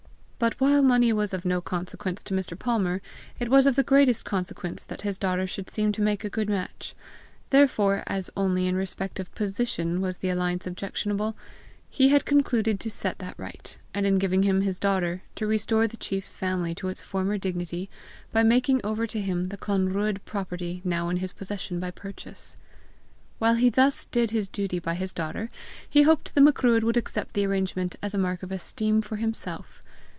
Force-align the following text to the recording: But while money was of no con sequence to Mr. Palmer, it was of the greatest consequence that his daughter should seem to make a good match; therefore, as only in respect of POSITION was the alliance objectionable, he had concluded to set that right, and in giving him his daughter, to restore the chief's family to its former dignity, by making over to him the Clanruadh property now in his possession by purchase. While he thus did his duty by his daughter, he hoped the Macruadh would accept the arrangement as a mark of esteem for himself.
But 0.43 0.59
while 0.59 0.81
money 0.81 1.13
was 1.13 1.35
of 1.35 1.45
no 1.45 1.61
con 1.61 1.85
sequence 1.85 2.23
to 2.23 2.33
Mr. 2.33 2.57
Palmer, 2.57 2.99
it 3.39 3.47
was 3.47 3.67
of 3.67 3.75
the 3.75 3.83
greatest 3.83 4.25
consequence 4.25 4.83
that 4.87 5.01
his 5.01 5.19
daughter 5.19 5.45
should 5.45 5.69
seem 5.69 5.91
to 5.91 6.01
make 6.01 6.23
a 6.23 6.31
good 6.31 6.49
match; 6.49 6.95
therefore, 7.51 8.01
as 8.07 8.31
only 8.35 8.65
in 8.65 8.75
respect 8.75 9.19
of 9.19 9.31
POSITION 9.35 10.01
was 10.01 10.17
the 10.17 10.31
alliance 10.31 10.65
objectionable, 10.65 11.37
he 11.91 12.09
had 12.09 12.25
concluded 12.25 12.79
to 12.79 12.89
set 12.89 13.19
that 13.19 13.37
right, 13.37 13.77
and 13.93 14.07
in 14.07 14.17
giving 14.17 14.41
him 14.41 14.61
his 14.61 14.79
daughter, 14.79 15.21
to 15.35 15.45
restore 15.45 15.87
the 15.87 15.95
chief's 15.95 16.35
family 16.35 16.73
to 16.73 16.89
its 16.89 17.03
former 17.03 17.37
dignity, 17.37 17.87
by 18.31 18.41
making 18.41 18.81
over 18.83 19.05
to 19.05 19.21
him 19.21 19.43
the 19.43 19.57
Clanruadh 19.57 20.25
property 20.25 20.81
now 20.83 21.07
in 21.09 21.17
his 21.17 21.33
possession 21.33 21.79
by 21.79 21.91
purchase. 21.91 22.57
While 23.37 23.53
he 23.57 23.69
thus 23.69 24.05
did 24.05 24.31
his 24.31 24.47
duty 24.47 24.79
by 24.79 24.95
his 24.95 25.13
daughter, 25.13 25.51
he 25.87 26.01
hoped 26.01 26.33
the 26.33 26.41
Macruadh 26.41 26.81
would 26.81 26.97
accept 26.97 27.33
the 27.35 27.45
arrangement 27.45 27.95
as 28.01 28.15
a 28.15 28.17
mark 28.17 28.41
of 28.41 28.51
esteem 28.51 29.03
for 29.03 29.17
himself. 29.17 29.83